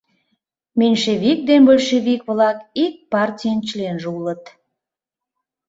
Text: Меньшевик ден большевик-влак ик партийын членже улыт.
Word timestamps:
Меньшевик 0.79 1.39
ден 1.49 1.61
большевик-влак 1.69 2.57
ик 2.85 2.95
партийын 3.11 3.59
членже 3.69 4.07
улыт. 4.17 4.43